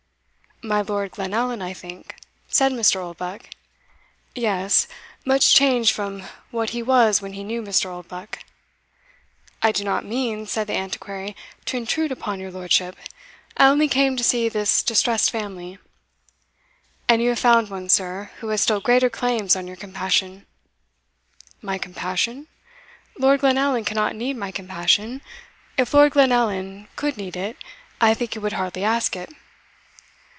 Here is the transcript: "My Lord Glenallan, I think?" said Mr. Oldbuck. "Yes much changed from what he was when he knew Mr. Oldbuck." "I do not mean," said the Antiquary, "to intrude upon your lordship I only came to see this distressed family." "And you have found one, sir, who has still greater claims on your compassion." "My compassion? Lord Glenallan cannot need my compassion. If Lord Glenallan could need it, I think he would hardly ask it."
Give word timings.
"My 0.63 0.81
Lord 0.81 1.09
Glenallan, 1.13 1.63
I 1.63 1.73
think?" 1.73 2.13
said 2.47 2.71
Mr. 2.71 2.97
Oldbuck. 2.97 3.49
"Yes 4.35 4.87
much 5.25 5.55
changed 5.55 5.91
from 5.91 6.21
what 6.51 6.69
he 6.69 6.83
was 6.83 7.19
when 7.19 7.33
he 7.33 7.43
knew 7.43 7.63
Mr. 7.63 7.87
Oldbuck." 7.89 8.37
"I 9.63 9.71
do 9.71 9.83
not 9.83 10.05
mean," 10.05 10.45
said 10.45 10.67
the 10.67 10.75
Antiquary, 10.77 11.35
"to 11.65 11.77
intrude 11.77 12.11
upon 12.11 12.39
your 12.39 12.51
lordship 12.51 12.95
I 13.57 13.65
only 13.69 13.87
came 13.87 14.15
to 14.17 14.23
see 14.23 14.49
this 14.49 14.83
distressed 14.83 15.31
family." 15.31 15.79
"And 17.09 17.23
you 17.23 17.29
have 17.29 17.39
found 17.39 17.71
one, 17.71 17.89
sir, 17.89 18.29
who 18.37 18.49
has 18.49 18.61
still 18.61 18.79
greater 18.81 19.09
claims 19.09 19.55
on 19.55 19.65
your 19.65 19.77
compassion." 19.77 20.45
"My 21.63 21.79
compassion? 21.79 22.45
Lord 23.17 23.39
Glenallan 23.39 23.83
cannot 23.83 24.15
need 24.15 24.37
my 24.37 24.51
compassion. 24.51 25.23
If 25.75 25.91
Lord 25.91 26.11
Glenallan 26.11 26.87
could 26.97 27.17
need 27.17 27.35
it, 27.35 27.57
I 27.99 28.13
think 28.13 28.33
he 28.33 28.39
would 28.39 28.53
hardly 28.53 28.83
ask 28.83 29.15
it." 29.15 29.31